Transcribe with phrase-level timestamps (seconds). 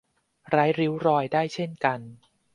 [0.49, 1.99] ไร้ริ้วรอยได้เช่นกัน